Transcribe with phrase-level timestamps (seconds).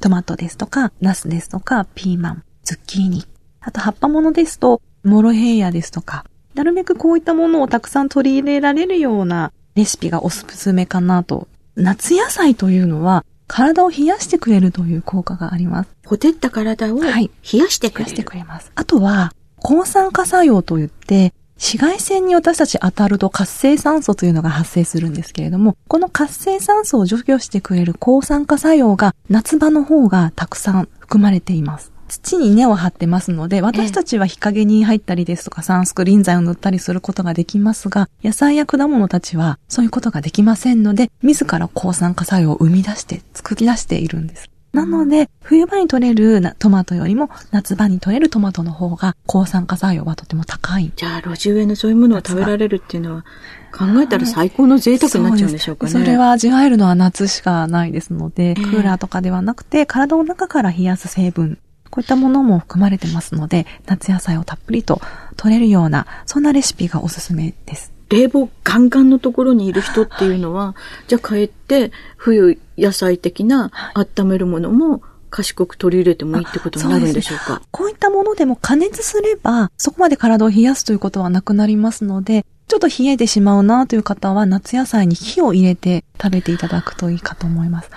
[0.00, 3.24] トマトですとか、ナスですとか、ピーマン、ズッキーニ。
[3.60, 6.24] あと葉っぱものですと、モロヘイヤですとか、
[6.56, 11.48] なるべくこういったものをたくさん取り入れられるようなレシピがおすすめかなと。
[11.76, 15.90] 夏野菜というのは、体を冷やしてくれるという効果があります。
[16.06, 18.72] ほてった体を冷やしてくれる、はい、冷やしてくれます。
[18.74, 31.92] あとは、抗酸化作用といって、紫外線に私たち当たると活性酸素というのが発生するんですけれども、この活性酸素を除去してくれる抗酸化作用が夏場の方がたくさん含まれています。
[32.08, 44.50] 土に根を張ってますので、私たちは日陰に入ったりですとか、サンスクリーン剤を塗ったりすることができますが、野菜や果物たちはそういうことができませんので、自ら抗酸化作用を生み出して、作り出しているんです。
[44.72, 50.92] なので、冬場に取れるトマトよりも夏場に取れるトマトの方が抗酸化作用はとても高い。
[50.94, 53.24] じゃあ、路地植えのそういうものを食べられるっていうのは、
[53.72, 55.92] 考えたら最高の贅沢になっちゃうんでしょうかね。
[55.92, 61.58] それは味わえるのは夏しかないですので、クーラーとかではなくて、体の中から冷やす成分、
[61.96, 65.00] こういったものも含まれてますので、夏野菜をたっぷりと
[65.38, 67.90] 取れるような、そんなレシピがおすすめです。
[68.10, 70.74] 冷房ガンガンのところにいる人っていうのは、は
[71.06, 77.62] い、じゃあ帰って冬野菜的な温めるものも賢く取り入れてもいいってことになるんでしょうか？
[77.70, 87.90] こういったものでも加熱すれば、そこまで体を冷やすということはなくなりますので、ちょっと冷えてしまうなという方は、夏野菜に火を入れて食べていただくといいかと思います。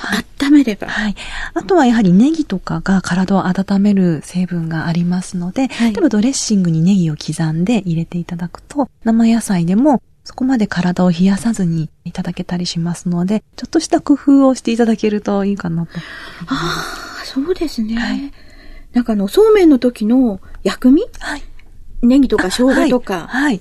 [0.00, 0.88] はい、温めれば。
[0.88, 1.14] はい。
[1.54, 15.92] あとはやはりネギとかが体を温める成分がありますので、はい、例えばドレッシングにネギを刻んで入れていただくと、生野菜でもそこまで体を冷やさずにいただけたりしますので、ちょっとした工夫をしていただけるといいかなと。
[16.46, 17.96] ああ、そうですね。
[17.96, 18.32] はい、
[18.92, 21.04] なんかあの、そうめんの時の薬味？
[21.20, 21.42] はい。
[22.02, 23.26] ネギとか生姜とか。
[23.28, 23.60] はい、はい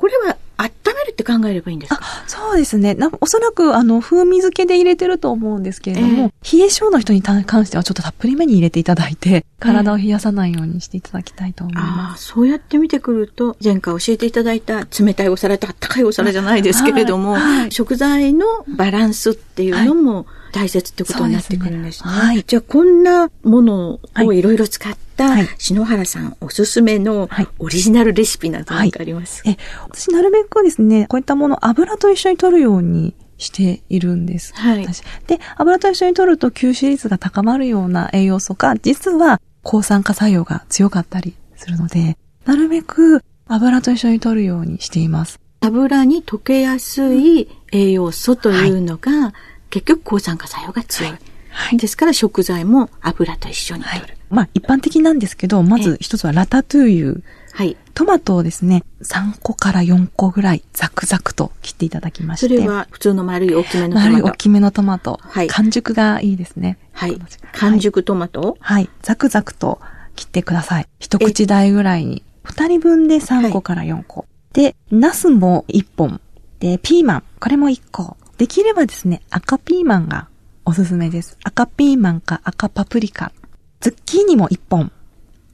[0.00, 2.00] これは温めるって考えればいいんですか？
[2.26, 2.94] そうですね。
[2.94, 12.30] なおそらく、あの、風味付けで入れてると思うんですけれども、えー、冷え性の人に関してはちょっとたっぷりめに入れていただいて、体を冷やさないようにしていただきたいと思います。
[12.30, 18.46] えー、あそうやって見てくると、前回教えていただいた冷たいお皿とあったかいお皿じゃないですけれども、はいはい、食材の
[18.76, 22.10] バランスっていうのも、大切ってことになってくるんですね。
[22.10, 27.28] すねはい、じゃあ、こんなものをいろいろ使って、た篠原さんおすすめの
[27.58, 34.52] オリジナルレシピなんて何かあります、はい、え私なるべくですね、こういったもの油と一緒に取るようにしているんです。
[34.54, 34.86] はい。
[35.26, 45.40] で、油と一緒に取ると吸収率が高まるような栄養素が、実は抗酸化作用が強かったりするので、なるべく油と一緒に取るようにしています。
[45.60, 49.32] 油に溶けやすい栄養素というのが、はい、
[49.70, 51.12] 結局抗酸化作用が強い。
[51.12, 54.19] はいはい、ですから食材も油と一緒に取る。
[54.30, 57.76] はい、まあ一般的なんですけど、まず一つはラタトゥーユはい。
[57.94, 62.54] トマトをですね、3個から4個ぐらいザクザクと切っていただきまして。
[62.56, 64.10] それは普通の丸い大きめのトマト。
[64.10, 65.20] 丸い大きめのトマト。
[65.22, 65.48] はい。
[65.48, 66.78] 完熟がいいですね。
[66.92, 67.18] はい。
[67.52, 69.80] 完熟トマト、はい、ザクザクと
[70.16, 70.86] 切ってください。
[70.98, 72.22] 一口大ぐらいに。
[72.42, 74.26] 二人分で3個から4個。
[74.52, 76.20] で、ナスも1本。
[76.60, 77.22] で、ピーマン。
[77.38, 78.16] これも1個。
[78.38, 80.28] できればですね、赤ピーマンが
[80.64, 81.36] おすすめです。
[81.44, 83.32] 赤ピーマンか赤パプリカ。
[83.80, 84.92] ズッキーニも1本。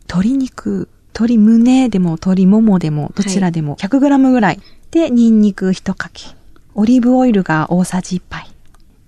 [0.09, 4.61] 鶏肉、鶏胸でも鶏ももでもどちらでも 100g ぐらい。
[4.91, 6.25] で、ニンニク1かけ。
[6.75, 8.51] オリーブオイルが大さじ1杯。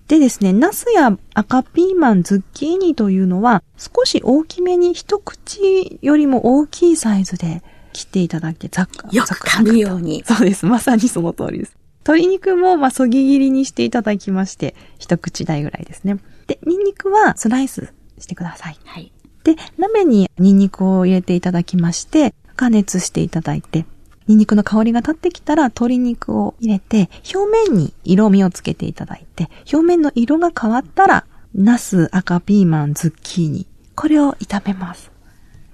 [0.07, 10.23] でですね、ナスや赤ピーマン、ズッキーニというのは少し大きめに一口よりも大きいサイズで切っていただけ、ざっよく噛むように。
[10.25, 10.65] そうです。
[10.65, 11.77] まさにその通りです。
[12.07, 16.19] 鶏肉も、まあ、そぎ切りにしていただきまして、一口大ぐらいですね。
[16.47, 18.79] で、ニンニクはスライスしてください。
[18.85, 19.13] はい。
[19.45, 23.87] で、鍋にニンニクを入れていただきまして、加熱していただいて、
[24.27, 31.25] ニンニクの香りが立ってきたら鶏肉を入れて、表面に色味をつけていただいて、表面の色が変わったら、
[31.55, 35.11] ナス、赤ピーマン、ズッキーニ、これを炒めます。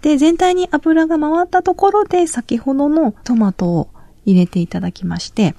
[0.03, 3.89] で、全体に油が回ったところで、先ほどのトマトを
[4.25, 5.57] 入れていただきまして、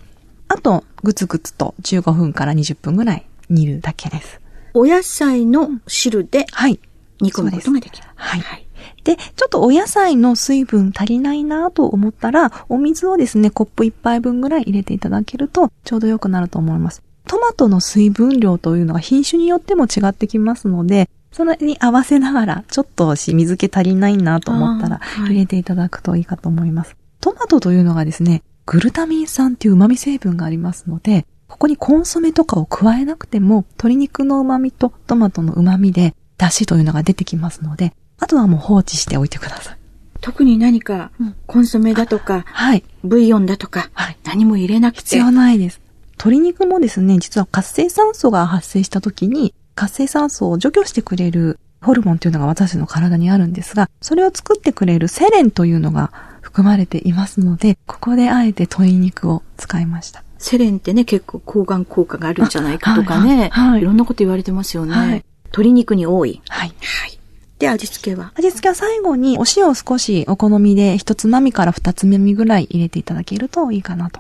[0.48, 4.40] あと、ぐつぐつと15分から20分ぐらい煮るだけです。
[4.76, 6.82] お野菜の汁ではい。
[7.22, 8.08] 煮込むことができる。
[8.16, 8.68] はい。
[9.06, 17.02] で、ちょっとお野菜の水分足りないなと思ったら、お水をですね、コップ1杯分ぐらい入れていただけると、ちょうど良くなると思います。
[17.26, 26.98] トマトの水分量というのが品種によっても違ってきますので、それに合わせながら、ちょっとし水気足りないなと思ったら、入れていただくといいかと思います。
[27.22, 39.78] トマトというのがですね、グルタミン酸っていう旨味成分がありますので、ここにコンソメとかを加えなくても、鶏肉の旨味とトマトの旨味で、出汁というのが出てきますので、あとはもう放置しておいてください。
[40.20, 42.84] 特に何かうん、コンソメだとか、はい。
[43.06, 44.18] ブイヨンだとか、はい。
[44.26, 45.02] 何も入れなくて。
[45.04, 45.80] 必要ないです。
[46.18, 56.12] 鶏肉もですね、実は活性酸素が発生した時に、活性酸素を除去してくれるホルモンというのが私の体にあるんですが、それを作ってくれるセレンというのが
[56.42, 60.25] 含まれていますので、ここであえて鶏肉を使いました。
[60.38, 64.94] セレンってね、結構抗がん効果があるんじゃないかとかね、はいはいいろんなこと言われてますよね。
[64.94, 66.42] はい鶏肉に多い。
[66.50, 66.68] はい。
[66.68, 67.20] はい。
[67.60, 68.34] で、味付けは？
[68.36, 74.20] 味付けは最後にお塩を少しお好みで一つまみから二つまみぐらい入れていただけるといいかなと。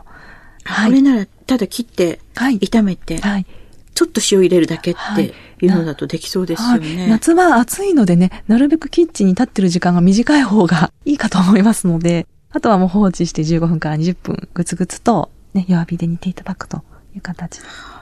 [0.63, 2.59] はいこれなら、ただ切って、はい。
[2.59, 3.45] 炒めて、はい。
[3.94, 7.07] ちょっと塩入れるだけっはいていうのだとできそうですよはいね。
[7.07, 16.84] 夏は暑いのでね、なるべくキッチンに立ってる時間が短い方がいいかと思いますので、あとはもう放置して15分から20分、ぐつぐつと、ね、弱火で煮ていただくと
[17.16, 17.96] いう形です。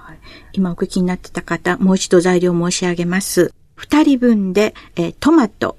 [0.54, 3.54] 今お聞きになってた方、もう一度材料申し上げます。
[3.76, 5.78] 二人分で、えートマト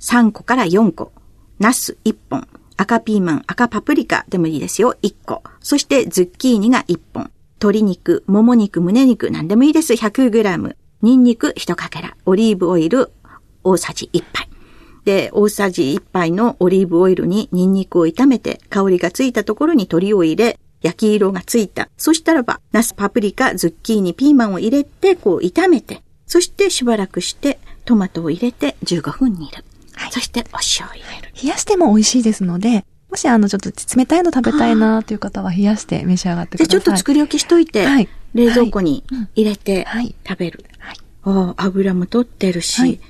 [0.00, 1.12] 3個から4個、
[1.58, 5.44] ナス1本、赤ピーマン、赤パプリカでもいいですよ、1個。
[5.60, 7.30] そしてズッキーニが1本。
[7.60, 10.74] 鶏肉、もも肉、胸肉、何でもいいです、100g。
[11.02, 12.16] ニンニク1かけら。
[12.26, 13.12] オリーブオイル
[13.62, 14.48] 大さじ1杯。
[15.04, 21.88] で、大さじ1杯のオリーブオイルにニンニクを炒めて、香りがついたところに鶏を入れ、焼き色がついた。
[21.96, 29.64] そしたらば、ナス、パプリカ、ズッキーニ、ピーマンを入れて、こう炒めて、そしてしばらくして、トマトを入れて15分煮る。
[30.10, 31.32] そしてお塩を入れる。
[31.40, 36.78] 冷やしても美味しいですので、もしあの、ちょっと冷たいの食べたいなという方は冷やして召し上がってください。
[36.78, 39.04] あちょっと作り置きしといて、はい冷蔵庫に
[39.34, 40.64] 入れてはい食べる。
[40.78, 40.96] はい。
[41.24, 43.00] ああ油も取ってるし、はい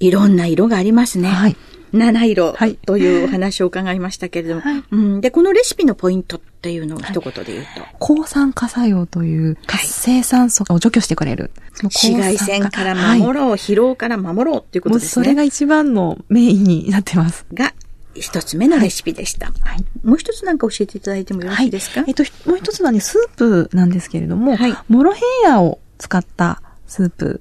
[0.00, 1.28] い、ろんな色がありますね。
[1.28, 1.56] はい。
[1.92, 2.76] 七色はい。
[2.76, 4.84] というお話を伺いましたけれども、はい。
[4.90, 11.50] うん、で、このレシピのポイントっていうのを一言で言うと、抗酸化作用という活性酸素を除去してくれる。
[11.74, 12.18] その抗酸化。
[12.18, 15.24] 紫外線からはい守ろう、疲労から守ろうっていうことですね。
[15.24, 17.46] それが一番のメインになってます。
[17.54, 17.72] が
[18.14, 19.46] 一つ目のレシピでした。
[19.46, 19.84] はい。
[20.06, 24.76] もう一つなんか教えていただいてもよろしいですか、えっと、ひもう一つはね、スープなんですけれども、はい。
[24.88, 27.40] モロヘイヤを使ったスープ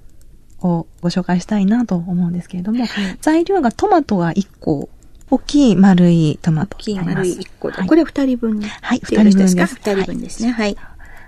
[0.62, 4.90] をご紹介したいなと思うんですけれども、はい材料がトマトが1個、
[5.30, 7.00] 大きい丸いトマト大きい。
[7.00, 7.78] 丸い1個で。
[7.78, 9.66] はいこれ二人分はいってよろしいですか？
[9.68, 10.52] 二人分です二人分ですね。
[10.52, 10.78] はい。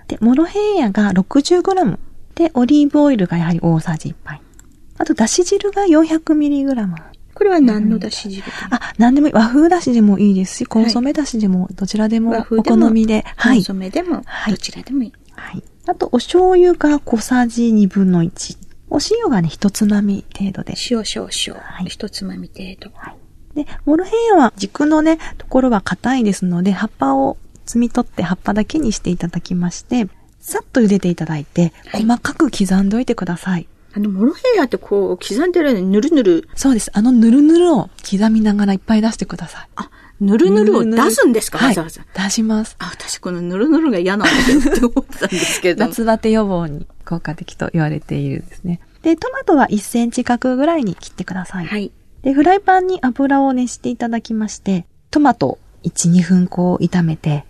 [0.08, 1.98] で、モロヘイヤが 60g。
[2.34, 4.40] で、オリーブオイルがやはり大さじ1杯。
[4.98, 6.94] あと、だし汁が 400mg。
[7.34, 9.32] これは何のだし汁かなあ、なんでもいい。
[9.32, 13.24] 和風だしでもいいですし、コンソメだしでも、どちらでもお好みで。
[13.36, 13.74] はいコンソ。
[13.74, 15.12] メでも、はいどちらでもいい。
[15.32, 15.62] はい。
[15.86, 18.58] あと、お醤油が小さじ2分の1。
[18.90, 20.74] お塩がね、一つまみ程度で。
[20.90, 22.90] 塩少々、はい一つまみ程度。
[23.54, 30.08] で、モロヘイヤは軸のね、ところは硬いですので、葉っぱを摘み取って葉っぱだけにしていただきまして、
[30.40, 33.68] さっと茹でていただいて、はい細かく刻んでおいてください。
[33.92, 36.90] あの、モロヘイヤってこう、刻んでるのにぬるぬる、そうです。
[36.92, 39.68] あのぬるぬるを刻みながらいっぱい出してください。
[39.76, 41.58] あ、ぬるぬるを出すんですか？
[41.58, 42.02] はいわざわざ。。
[42.24, 42.76] 出します。
[42.78, 44.32] あ、私このぬるぬるが嫌なんだ
[44.70, 45.90] って思ってたんですけれども。
[45.90, 48.80] 夏バテ予防に効果的と言われているですね。
[49.02, 51.66] で、トマトは1センチ角ぐらいに切ってください。
[51.66, 51.90] はい。
[52.22, 57.44] で、フライパンに油を熱していただきまして、トマト1、2分こう炒めて、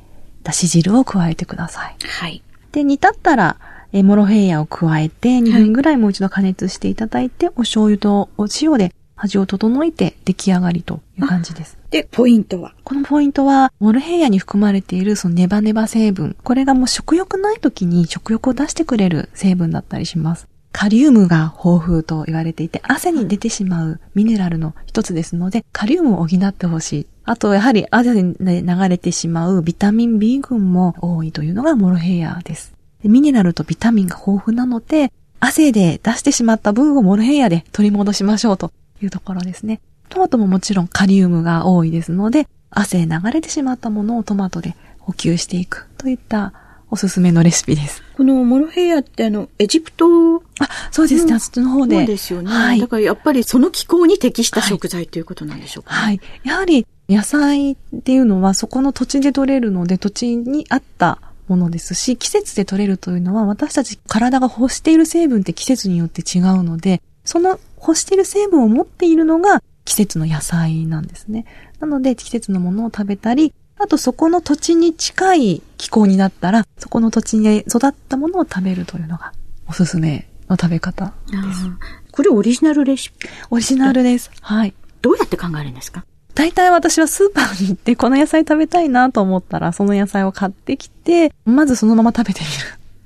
[0.45, 1.97] だし汁を加えてください。
[2.07, 2.43] はい。
[2.71, 3.57] で、煮立ったら、
[3.93, 11.77] えモロヘイヤを加えて2分ぐらいもう一度加熱していただいて、はい、お醤油とお塩で味を整えて出来上がりという感じです。
[11.91, 12.73] で、ポイントは？
[12.85, 16.37] このポイントは、モルヘイヤに含まれているそのネバネバ成分。
[16.45, 20.47] これがもう食欲ない時に食欲を出してくれる成分だったりします。
[20.71, 27.07] カリウムが豊富と言われていて、汗に出てしまうミネラルの一つですので、カリウムを補ってほしい。
[27.25, 32.73] あと、やはり汗に流れてしまうビタミン B 群も多いというのがモロヘイヤです。
[33.03, 38.71] ミネラルとビタミンが豊富なので、汗で出してしまった分をモロヘイヤで取り戻しましょうと
[39.03, 39.81] いうところですね。
[40.11, 46.53] トマトももちろんカリウムが多いですので、汗流れてしまったものをトマトで補給していくといった
[46.91, 48.03] おすすめのレシピです。
[48.17, 51.97] このモロヘイヤってあの、エジプトあ、そうですね、あっちの方で。
[51.99, 52.51] そうですよね。
[52.51, 52.81] はい。
[52.81, 56.21] だからやっぱりその気候に適した食材ということなんでしょうか、ね、はい。
[56.45, 71.47] やはり野菜っていうのはそこの土地で取れるので、土地に合ったものですし、季節で取れるというのは私たち体が欲している成分って季節によって違うので、その欲している成分を持っているのが季節の野菜なんですね。
[71.81, 79.33] なので季節のものを食べたり、あとそこの土地に近い気候になったら、そこの土地に育ったものを食べるというのが
[79.67, 81.69] おすすめの食べ方です。
[82.13, 83.29] これオリジナルレシピ？
[83.51, 84.31] オリジナルです。
[84.41, 84.75] はい。
[85.03, 86.05] どうやって考えるんですか？
[86.37, 92.53] 大体私はスーパーに行ってこの野菜食べたいなと思ったら、その野菜を買ってきて、まずそのまま食べてみる。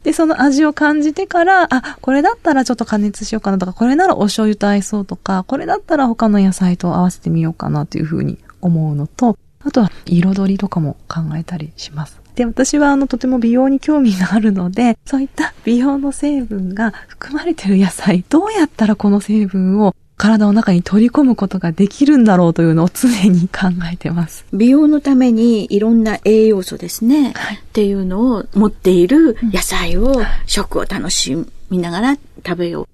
[0.04, 12.20] で、その味を感じてから、あ、これだったらちょっと加熱しようかなとか、これならお醤油と合いそうとか、これだったら他の野菜と合わせてみようかなというふうに思うのと、あとは彩りとかも考えたりします。
[12.34, 19.94] で、私はあのとても美容に興味があるので、そういった美容の成分が含まれてる野菜、どうやったらこの成分を
[20.25, 24.47] 体の中に取り込むことができるんだろうというのを常に考えてます。
[24.54, 31.37] 美容のためにいろんな栄養素ですね、はい、っていうのを持っている野菜を、食を楽し
[31.69, 32.88] みながら食べよう。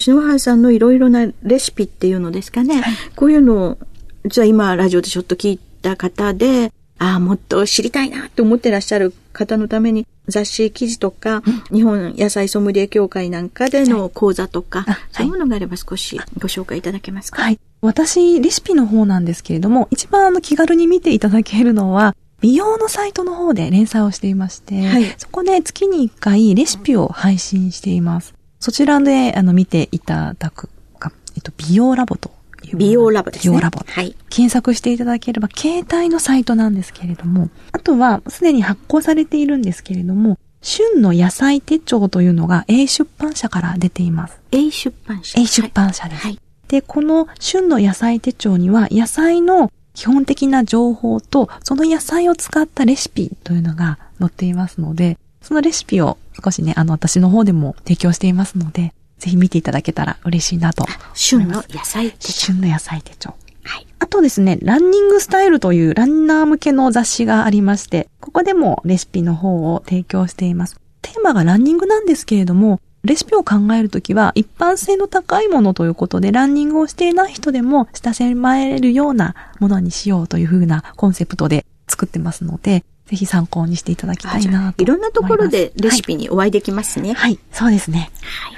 [0.00, 3.78] 篠原さんのいろいろなレシピっていうのですかね、はい、こういうのを、
[4.24, 17.42] 実は今ラジオでちょっと聞いた方で、ああ、もっと知りたいなって思ってらっしゃる方のために雑誌記事とか、うん、日本野菜ソムリエ協会なんかでの講座とか、はい、そういうものがあれば少しご紹介いただけますか？
[17.42, 17.60] はい。
[17.82, 28.34] 私、レシピの方なんですけれども、一番あの気軽に見ていただけるのは、美容のサイトの方で連載をしていまして、はい、そこで月に1回レシピを配信しています。
[28.60, 32.30] そちらであの見ていただくか、えっと、美容ラボと
[32.74, 33.50] 美容ラボですね。
[33.50, 33.80] 美容ラボ。
[33.86, 34.16] はい。
[34.30, 44.40] 検索していただければ、携帯のサイトなんですけれども、あとは、すでに発行されているんですけれども、旬の野菜手帳というのが A 出版社から出ています。
[44.50, 46.22] A 出版社 ?A 出版社です。
[46.22, 46.40] はい。
[46.68, 62.32] で、この旬の野菜手帳には、野菜の基本的な情報と、その野菜を使ったレシピというのが載っていますので、そのレシピを少しね、あの、私の方でも提供していますので、ぜひ見ていただけたら嬉しいなと旬の野菜手帳。
[62.32, 63.34] 旬の野菜手帳。
[63.64, 63.86] はい。
[63.98, 70.80] あとですね、ランニングスタイルというランナー向けの雑誌がありまして、ここでもレシピの方を提供しています。
[71.02, 87.10] テーマがランニングなんですけれども、レシピを考えるときは一般性の高いものということで、ランニングをしていない人でも親しまれるようなものにしようというふうなコンセプトで作ってますので、ぜひ参考にしていただきたいなといろんなところでレシピにお会いできますね。
[87.10, 88.10] はい、はい、そうですね。
[88.22, 88.55] はい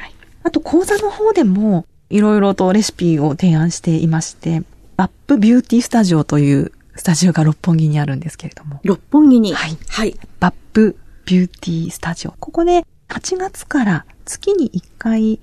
[0.48, 4.62] あと講座の方でもいろいろとレシピを提案していまして、
[4.96, 8.80] バップビューティースタジオというスタジオが六本木にあるんですけれども。
[8.82, 9.52] 六本木に？
[9.52, 9.76] はい。
[9.88, 10.18] はい。
[10.40, 12.34] バップビューティースタジオ。
[12.40, 15.38] ここで8月から月に1回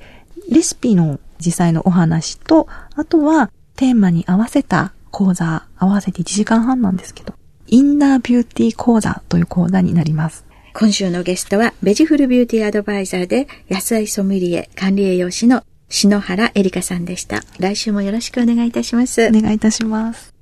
[0.49, 7.35] レシピの実際のお話と、あとはテーマに合わせた講座、合わせて1時間半なんですけど、
[7.67, 10.45] インナービューティー講座という講座になります。
[10.77, 17.43] 今週のゲストは、ベジフルビューティーアドバイザーで、野菜ソムリエ管理栄養士の篠原エリカさんでした。
[17.59, 19.25] 来週もよろしくお願いいたします。
[19.27, 20.33] お願いいたします。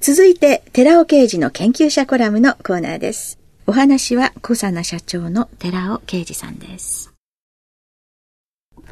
[0.00, 3.38] 続いて、寺尾刑事の研究者コラムのコーナーです。
[3.66, 7.12] お話は、小佐奈社長の寺尾刑事さんです。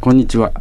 [0.02, 0.52] こんにちは。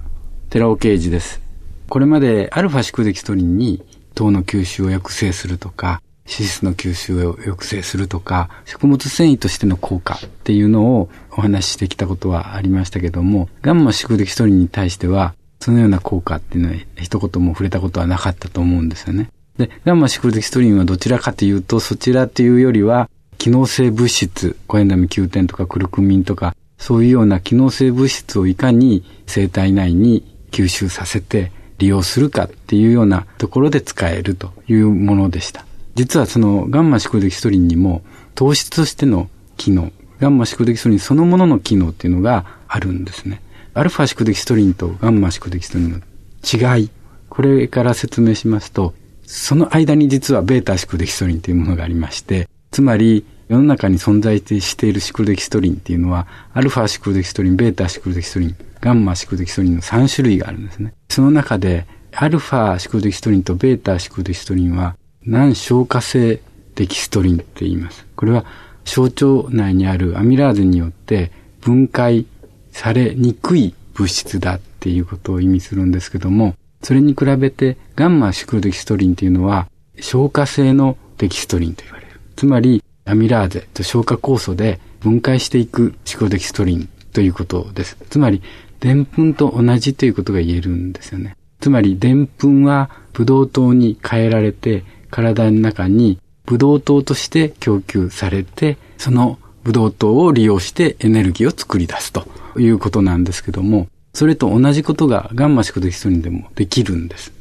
[0.49, 1.41] 寺尾刑事です。
[1.89, 3.83] これまでアルファシクデキストリンに
[4.15, 19.29] 糖の吸収を抑制するとか、脂質の吸収を抑制するとか、食物繊維としての効果っていうのをお話ししてきたことはありましたけども、ガンマシクデキストリンに対しては、そのような効果っていうのは一言も触れたことはなかったと思うんですよね。
[19.57, 35.65] で、ガンマシクルデキストリンはどちらかというと、そちらというよりは、機能性物質、コエンダミ Q10 とかクルクミンとか、そういうような機能性物質をいかに生体内に吸収させて利用するかっていうようなところで使えるというものでした。
[35.95, 38.03] 実はそのガンマシクルデキストリンにも
[38.35, 43.41] 糖質としての機能、ガンマ宿敵ストリンそのものの機能っていうのがあるんですね。
[43.73, 46.89] アルファ宿敵ストリンとガンマ宿敵ストリンの違い、
[47.29, 48.93] これから説明しますと、
[49.23, 60.93] その間に実はベータ宿敵ストリンというものがありまして、つまり世の中に存在しているシクルデキストリンっていうのは、アルファシクルデキストリン、ベータシクルデキストリン、ガンマシクルデキストリンの3種類があるんですね。
[61.09, 64.95] その中で、アルファシクルデキストリンとベータシクルデキストリンは、
[65.25, 66.41] 難消化性
[66.75, 68.05] デキストリンって言います。
[68.15, 68.45] これは、
[68.85, 72.25] 小腸内にあるアミラーゼによって分解
[72.71, 79.67] されにくい物質だっていうことを意味するんですけども、それに比べてガンマシクルデキストリンっていうのは
[79.99, 82.19] 消化性のデキストリンと言われる。
[82.35, 87.97] つまりアミラーゼと消化酵素で分解していくシクロデキストリンということです。
[88.09, 88.41] つまり、
[88.79, 91.35] でんぷんと同じということが言えるんですよね。
[91.59, 107.31] つまり、でんぷんはブドウ糖に変えられて、体の中にブドウ糖として供給されて、そのブドウ糖を利用してエネルギーを作り出すということなんですけども、それと同じことがガンマシクデキストリンでもできるんです。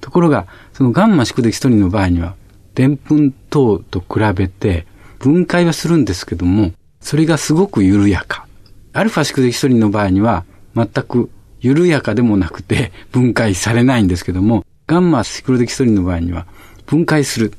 [0.00, 2.34] ところが、そのガンマシクデキストリンの場合には、
[2.74, 4.86] でんぷん糖と比べて
[5.18, 8.46] 分解はするんですけども、それがすごく緩やか。
[8.92, 16.46] アルファ宿敵処理の場合には、全く緩やかでもなくて分解されないんですけども、ガンマシクロデキソリンの場合には
[16.86, 17.52] 分解する。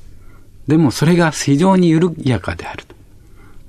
[0.68, 2.84] でもそれが非常に緩やかである。
[2.88, 2.94] だ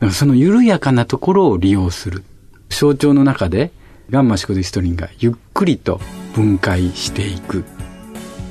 [0.01, 2.25] からその緩やかなところを利用する。
[2.69, 3.71] 象徴の中で
[4.11, 6.01] ガンマシクロデキストリンがゆっくりと
[6.35, 7.65] 分解していく。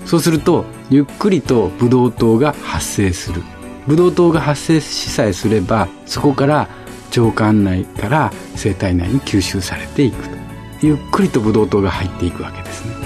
[0.06, 3.42] そうすると、ゆっくりとブドウ糖が発生する。
[3.88, 6.68] ブドウ糖が発生しさえすればそこから
[7.16, 10.36] 腸管内から生体内に吸収されていくと
[10.82, 13.05] ゆっくりとブドウ糖が入っていくわけですね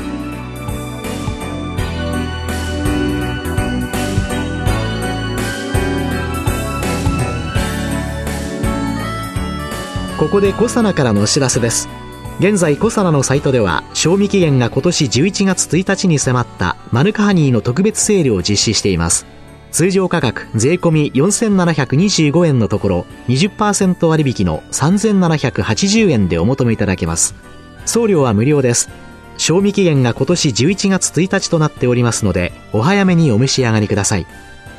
[10.19, 11.87] ここでコサナからのお知らせです。
[12.41, 19.25] 現在コサナのサイトでは賞味期限が今年11月1日に迫ったマヌカハニーの特別セールを実施しています。
[19.71, 27.33] 通常価格税込4725円のところ20%割引の3780円でお求めいただけます。
[27.85, 28.89] 送料は無料です。
[29.37, 34.27] 賞味期限が今年11月1日となっておりますのでお早めにお召し上がりください。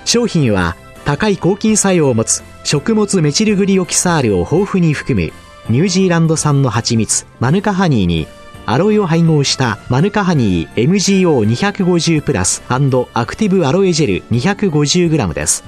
[0.05, 0.77] 商品は
[1.11, 5.33] 高い抗菌作用を持つ食物メチルグリオキサールを豊富に含む
[5.69, 8.29] ニュージーランド産の蜂蜜マヌカハニーに
[8.65, 12.79] アロエを配合したマヌカハニー MGO250 プラスア
[13.27, 15.65] クティブアロエジェル 250g です。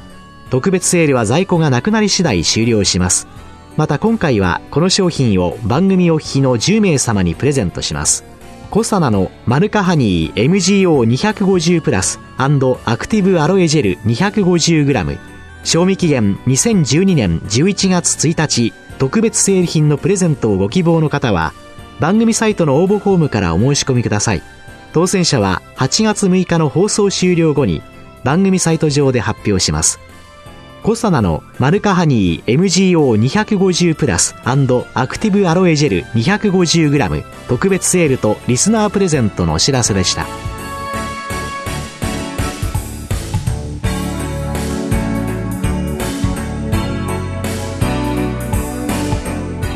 [0.48, 3.26] 特別セールは在庫がなくなり次第終了します。
[3.76, 8.22] また今回はこの商品を番組お聞きの10名様にプレゼントします。
[8.70, 15.32] コサナのマヌカハニー MGO250 プラスアクティブアロエジェル 250g
[15.64, 21.53] 賞味期限2012年11月1日特別セール品のプレゼントをご希望の方は
[22.01, 24.42] 番組サイトの応募フォームからお申し込みください
[24.92, 27.83] 当選者は8月6日の放送終了後に
[28.25, 29.98] 番組サイト上で発表します
[30.83, 34.57] コサナのマルカハニー MGO250 プラスア
[35.07, 40.52] クティブアロエジェル 250g 特別セールとリスナープレゼントのお知らせでした。